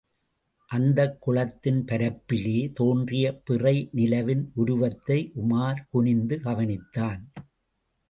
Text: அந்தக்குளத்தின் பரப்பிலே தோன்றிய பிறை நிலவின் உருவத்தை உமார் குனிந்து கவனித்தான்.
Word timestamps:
அந்தக்குளத்தின் 0.69 1.81
பரப்பிலே 1.85 2.71
தோன்றிய 2.73 3.25
பிறை 3.43 3.75
நிலவின் 3.93 4.43
உருவத்தை 4.55 5.19
உமார் 5.35 5.87
குனிந்து 5.89 6.37
கவனித்தான். 6.43 7.23